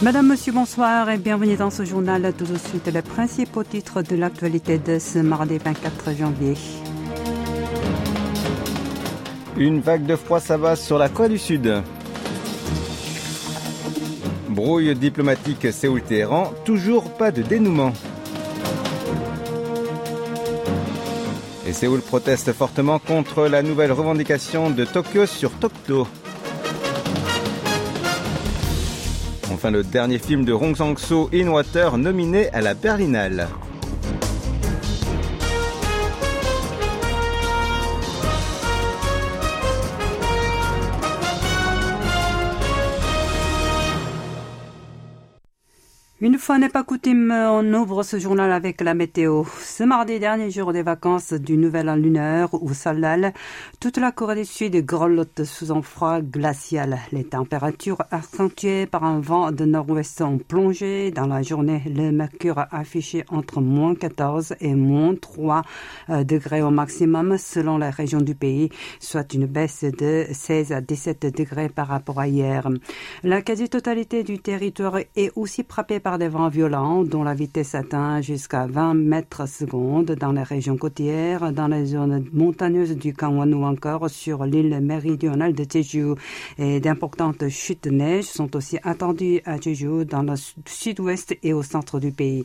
[0.00, 2.32] Madame, Monsieur, bonsoir et bienvenue dans ce journal.
[2.38, 6.54] Tout de suite, les principaux titres de l'actualité de ce mardi 24 janvier.
[9.56, 11.82] Une vague de froid s'abat sur la Corée du Sud.
[14.48, 17.92] Brouille diplomatique Séoul-Téhéran, toujours pas de dénouement.
[21.66, 26.06] Et Séoul proteste fortement contre la nouvelle revendication de Tokyo sur Tokto?
[29.58, 31.48] Enfin, le dernier film de Hong Sang-soo, In
[31.98, 33.48] nominé à la Berlinale.
[46.20, 49.44] Une fois n'est pas coutume, on ouvre ce journal avec la météo.
[49.62, 53.32] Ce mardi, dernier jour des vacances du nouvel an lunaire ou solal,
[53.78, 56.98] toute la Corée du Sud grelotte sous un froid glacial.
[57.12, 61.12] Les températures accentuées par un vent de nord-ouest ont plongé.
[61.12, 65.62] Dans la journée, le mercure a affiché entre moins 14 et moins 3
[66.10, 70.80] euh, degrés au maximum selon la région du pays, soit une baisse de 16 à
[70.80, 72.68] 17 degrés par rapport à hier.
[73.22, 78.22] La quasi-totalité du territoire est aussi frappée par des vents violents dont la vitesse atteint
[78.22, 83.66] jusqu'à 20 mètres secondes dans les régions côtières, dans les zones montagneuses du Gangwon ou
[83.66, 86.14] encore sur l'île méridionale de Jeju.
[86.56, 90.32] Et d'importantes chutes de neige sont aussi attendues à Jeju dans le
[90.64, 92.42] sud-ouest et au centre du pays.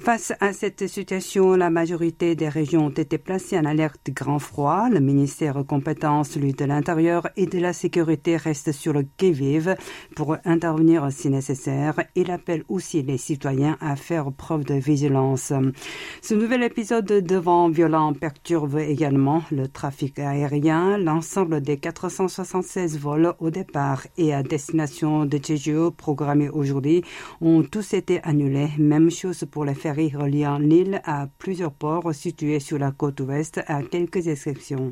[0.00, 4.90] Face à cette situation, la majorité des régions ont été placées en alerte grand froid.
[4.90, 9.76] Le ministère compétent, celui de l'Intérieur et de la Sécurité, reste sur le quai-vive
[10.14, 11.94] pour intervenir si nécessaire.
[12.14, 15.52] Il appelle aussi les citoyens à faire preuve de vigilance.
[16.22, 20.98] Ce nouvel épisode de vent violent perturbe également le trafic aérien.
[20.98, 27.02] L'ensemble des 476 vols au départ et à destination de Jeju programmés aujourd'hui
[27.40, 28.70] ont tous été annulés.
[28.78, 33.60] Même chose pour les ferries reliant l'île à plusieurs ports situés sur la côte ouest
[33.66, 34.90] à quelques exceptions.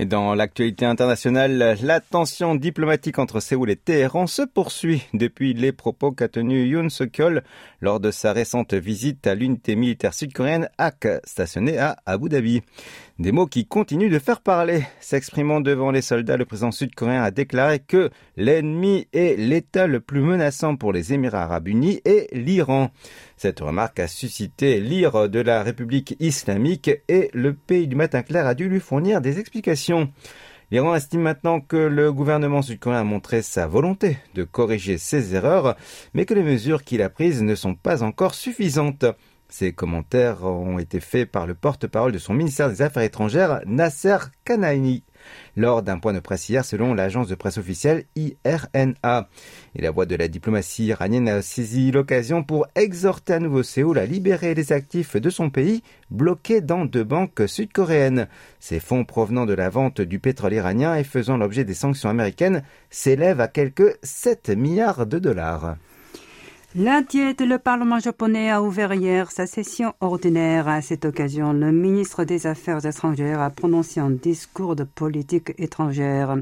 [0.00, 5.70] Et dans l'actualité internationale, la tension diplomatique entre Séoul et Téhéran se poursuit depuis les
[5.70, 7.44] propos qu'a tenus Yoon Suk-yeol
[7.80, 12.62] lors de sa récente visite à l'unité militaire sud-coréenne AK, stationnée à Abu Dhabi.
[13.20, 14.82] Des mots qui continuent de faire parler.
[14.98, 20.20] S'exprimant devant les soldats, le président sud-coréen a déclaré que l'ennemi est l'État le plus
[20.20, 22.90] menaçant pour les Émirats arabes unis et l'Iran.
[23.36, 28.48] Cette remarque a suscité l'ire de la République islamique et le pays du matin clair
[28.48, 30.10] a dû lui fournir des explications.
[30.72, 35.76] L'Iran estime maintenant que le gouvernement sud-coréen a montré sa volonté de corriger ses erreurs,
[36.14, 39.04] mais que les mesures qu'il a prises ne sont pas encore suffisantes.
[39.48, 44.16] Ces commentaires ont été faits par le porte-parole de son ministère des Affaires étrangères, Nasser
[44.44, 45.04] Kanani,
[45.56, 49.28] lors d'un point de presse hier selon l'agence de presse officielle IRNA.
[49.76, 53.98] Et la voix de la diplomatie iranienne a saisi l'occasion pour exhorter à nouveau Séoul
[53.98, 58.28] à libérer les actifs de son pays bloqués dans deux banques sud-coréennes.
[58.60, 62.62] Ces fonds provenant de la vente du pétrole iranien et faisant l'objet des sanctions américaines
[62.90, 65.76] s'élèvent à quelques 7 milliards de dollars.
[66.76, 70.66] La Diète, le Parlement japonais a ouvert hier sa session ordinaire.
[70.66, 76.36] À cette occasion, le ministre des Affaires étrangères a prononcé un discours de politique étrangère.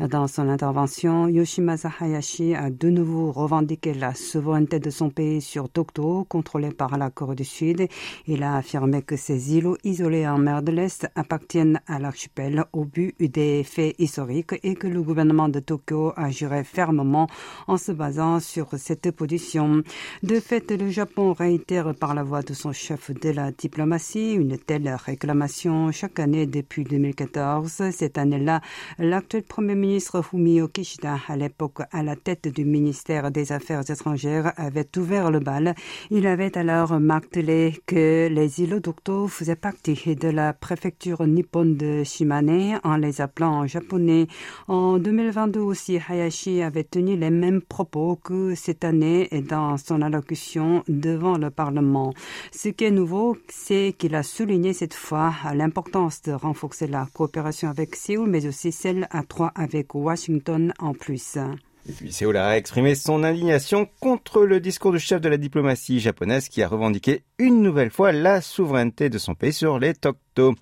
[0.00, 5.68] Dans son intervention, Yoshimasa Hayashi a de nouveau revendiqué la souveraineté de son pays sur
[5.68, 7.86] Tokto, contrôlé par la Corée du Sud.
[8.26, 12.86] Il a affirmé que ces îlots isolés en mer de l'Est appartiennent à l'archipel au
[12.86, 17.28] but des faits historiques et que le gouvernement de Tokyo agirait fermement
[17.66, 19.73] en se basant sur cette position.
[20.22, 24.58] De fait, le Japon réitère par la voix de son chef de la diplomatie une
[24.58, 27.90] telle réclamation chaque année depuis 2014.
[27.90, 28.60] Cette année-là,
[28.98, 34.52] l'actuel Premier ministre Fumio Kishida, à l'époque à la tête du ministère des Affaires étrangères,
[34.56, 35.74] avait ouvert le bal.
[36.10, 42.04] Il avait alors martelé que les îlots d'Okto faisaient partie de la préfecture nippone de
[42.04, 44.26] Shimane en les appelant en japonais.
[44.68, 49.42] En 2022 aussi, Hayashi avait tenu les mêmes propos que cette année et
[49.76, 52.12] son allocution devant le Parlement.
[52.52, 57.68] Ce qui est nouveau, c'est qu'il a souligné cette fois l'importance de renforcer la coopération
[57.68, 61.38] avec Séoul, mais aussi celle à trois avec Washington en plus.
[61.86, 66.00] Et puis Séoul a exprimé son indignation contre le discours du chef de la diplomatie
[66.00, 70.54] japonaise qui a revendiqué une nouvelle fois la souveraineté de son pays sur les Tokto.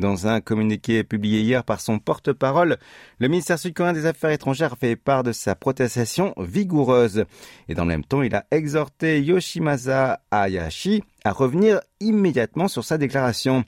[0.00, 2.78] Dans un communiqué publié hier par son porte-parole,
[3.18, 7.26] le ministère sud-coréen des Affaires étrangères fait part de sa protestation vigoureuse.
[7.68, 12.96] Et dans le même temps, il a exhorté Yoshimasa Hayashi à revenir immédiatement sur sa
[12.96, 13.66] déclaration.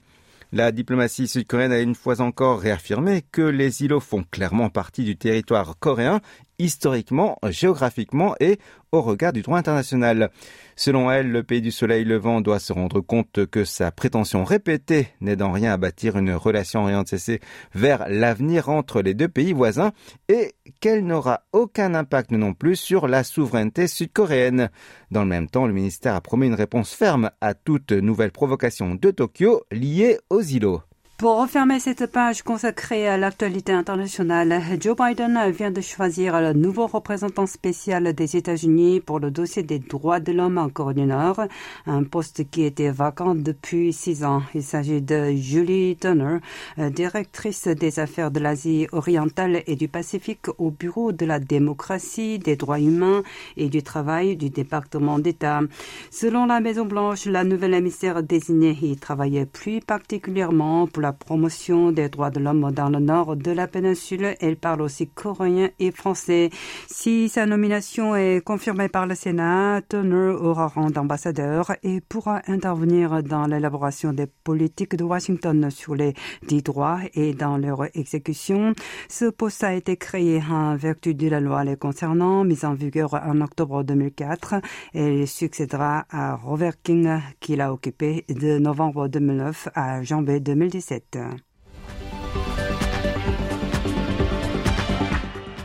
[0.51, 5.15] La diplomatie sud-coréenne a une fois encore réaffirmé que les îlots font clairement partie du
[5.15, 6.19] territoire coréen
[6.59, 8.59] historiquement, géographiquement et
[8.91, 10.29] au regard du droit international.
[10.75, 15.07] Selon elle, le pays du soleil levant doit se rendre compte que sa prétention répétée
[15.19, 17.39] n'aide en rien à bâtir une relation orientée
[17.73, 19.91] vers l'avenir entre les deux pays voisins
[20.29, 24.69] et qu'elle n'aura aucun impact non plus sur la souveraineté sud-coréenne.
[25.11, 28.95] Dans le même temps, le ministère a promis une réponse ferme à toute nouvelle provocation
[28.95, 30.83] de Tokyo liée aux îlots.
[31.15, 36.87] Pour refermer cette page consacrée à l'actualité internationale, Joe Biden vient de choisir le nouveau
[36.87, 41.43] représentant spécial des États-Unis pour le dossier des droits de l'homme en Corée du Nord,
[41.85, 44.41] un poste qui était vacant depuis six ans.
[44.55, 46.39] Il s'agit de Julie Turner,
[46.77, 52.55] directrice des affaires de l'Asie orientale et du Pacifique au Bureau de la démocratie, des
[52.55, 53.21] droits humains
[53.55, 55.61] et du travail du département d'État.
[56.09, 62.07] Selon la Maison-Blanche, la nouvelle émissaire désignée y travaillait plus particulièrement pour la promotion des
[62.07, 64.35] droits de l'homme dans le nord de la péninsule.
[64.39, 66.49] Elle parle aussi coréen et français.
[66.87, 73.21] Si sa nomination est confirmée par le Sénat, Turner aura rang d'ambassadeur et pourra intervenir
[73.21, 76.13] dans l'élaboration des politiques de Washington sur les
[76.47, 78.73] dix droits et dans leur exécution.
[79.09, 83.13] Ce poste a été créé en vertu de la loi les concernant, mise en vigueur
[83.13, 84.55] en octobre 2004
[84.93, 90.92] et succédera à Robert King, qu'il a occupé de novembre 2009 à janvier 2017.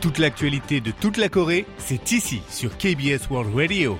[0.01, 3.97] Toute l'actualité de toute la Corée, c'est ici sur KBS World Radio.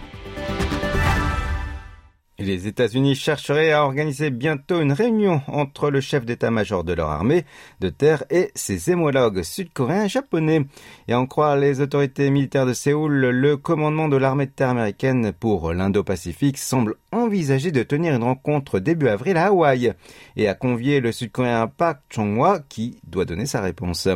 [2.50, 7.46] Les États-Unis chercheraient à organiser bientôt une réunion entre le chef d'état-major de leur armée
[7.80, 10.66] de terre et ses homologues sud-coréens et japonais.
[11.08, 15.32] Et en croire les autorités militaires de Séoul, le commandement de l'armée de terre américaine
[15.32, 19.94] pour l'Indo-Pacifique semble envisager de tenir une rencontre début avril à Hawaï
[20.36, 24.10] et a convié le sud-coréen Park Chung-hwa qui doit donner sa réponse.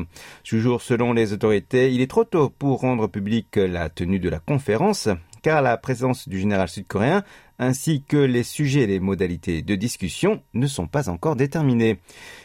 [0.44, 4.40] Toujours selon les autorités, il est trop tôt pour rendre public la tenue de la
[4.40, 5.08] conférence
[5.44, 7.24] car la présence du général sud-coréen
[7.60, 12.00] ainsi que les sujets et les modalités de discussion ne sont pas encore déterminés.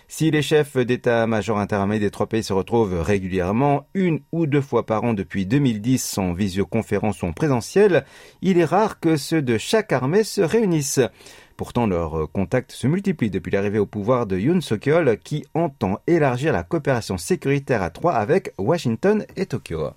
[0.06, 4.86] Si les chefs d'état-major interarmés des trois pays se retrouvent régulièrement, une ou deux fois
[4.86, 8.04] par an depuis 2010 en visioconférence ou en présentiel,
[8.42, 11.00] il est rare que ceux de chaque armée se réunissent.
[11.58, 16.52] Pourtant, leurs contacts se multiplient depuis l'arrivée au pouvoir de Yoon Suk-yeol qui entend élargir
[16.52, 19.90] la coopération sécuritaire à trois avec Washington et Tokyo.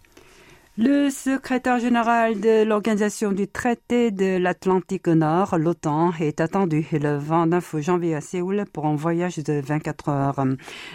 [0.78, 7.82] Le secrétaire général de l'Organisation du traité de l'Atlantique Nord, l'OTAN, est attendu le 29
[7.82, 10.46] janvier à Séoul pour un voyage de 24 heures.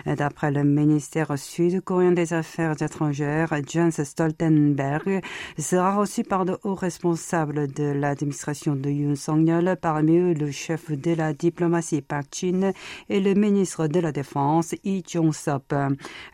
[0.07, 5.21] D'après le ministère sud-coréen des Affaires étrangères, Jens Stoltenberg
[5.59, 10.91] sera reçu par de hauts responsables de l'administration de Yoon Song-yeol, parmi eux le chef
[10.91, 12.73] de la diplomatie Park Chin
[13.11, 15.75] et le ministre de la Défense Lee Jong-sop.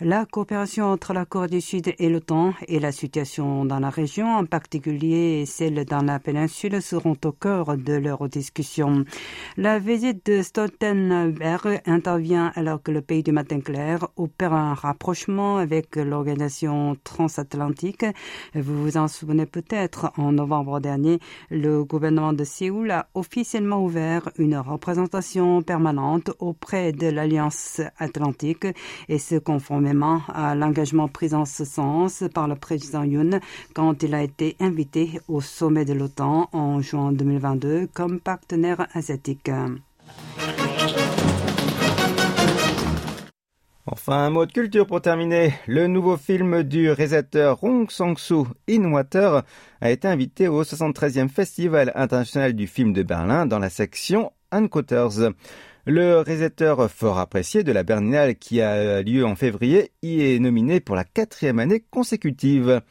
[0.00, 4.26] La coopération entre la Corée du Sud et l'OTAN et la situation dans la région,
[4.26, 9.04] en particulier celles dans la péninsule, seront au cœur de leurs discussions.
[9.56, 15.56] La visite de Stoltenberg intervient alors que le pays du matin clair opère un rapprochement
[15.56, 18.04] avec l'organisation transatlantique.
[18.54, 21.18] Vous vous en souvenez peut-être, en novembre dernier,
[21.50, 28.66] le gouvernement de Séoul a officiellement ouvert une représentation permanente auprès de l'Alliance atlantique
[29.08, 33.04] et ce conformément à l'engagement pris en ce sens par le président
[33.74, 39.50] Quand il a été invité au sommet de l'OTAN en juin 2022 comme partenaire asiatique.
[43.84, 45.54] Enfin, un mot de culture pour terminer.
[45.66, 49.42] Le nouveau film du réalisateur Hong Sang-soo, In Water,
[49.80, 55.32] a été invité au 73e Festival international du film de Berlin dans la section Unquoters.
[55.84, 60.78] Le réalisateur fort apprécié de la Berlinale qui a lieu en février y est nominé
[60.78, 62.82] pour la quatrième année consécutive.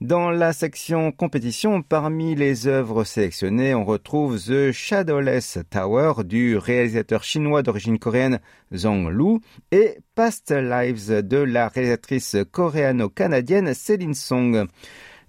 [0.00, 7.22] Dans la section compétition, parmi les œuvres sélectionnées, on retrouve The Shadowless Tower du réalisateur
[7.22, 8.40] chinois d'origine coréenne
[8.74, 9.38] Zhang Lu
[9.70, 14.66] et Past Lives de la réalisatrice coréano-canadienne Céline Song.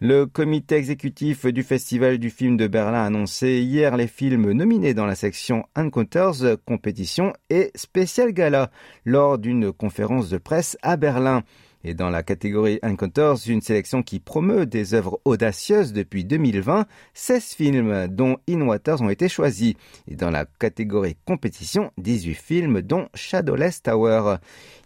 [0.06, 4.94] Le comité exécutif du Festival du film de Berlin a annoncé hier les films nominés
[4.94, 8.70] dans la section Encounters, compétition et spécial gala
[9.06, 11.44] lors d'une conférence de presse à Berlin.
[11.86, 17.44] Et dans la catégorie Encounters, une sélection qui promeut des œuvres audacieuses depuis 2020, 16
[17.56, 19.74] films dont In Waters ont été choisis.
[20.08, 24.38] Et dans la catégorie compétition, 18 films dont Shadowless Tower.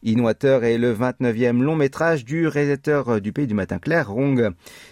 [0.05, 4.49] In Water est le 29e long métrage du réalisateur du Pays du Matin Clair, Rong.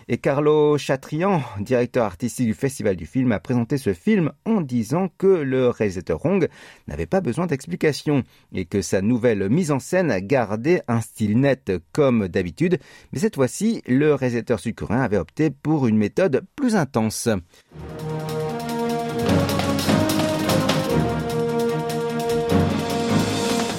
[0.08, 5.10] Et Carlo Chatrian, directeur artistique du Festival du film, a présenté ce film en disant
[5.18, 6.48] que le réalisateur Rong
[6.88, 11.72] n'avait pas besoin d'explications et que sa nouvelle mise en scène gardait un style net
[11.96, 12.78] comme d'habitude,
[13.14, 17.30] mais cette fois-ci, le réalisateur sud-coréen avait opté pour une méthode plus intense.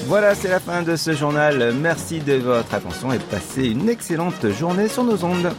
[0.07, 1.75] Voilà, c'est la fin de ce journal.
[1.75, 5.51] Merci de votre attention et passez une excellente journée sur nos ondes.